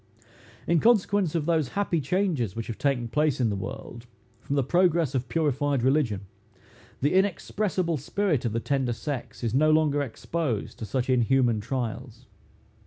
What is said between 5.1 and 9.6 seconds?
of purified religion, the inexpressible spirit of the tender sex is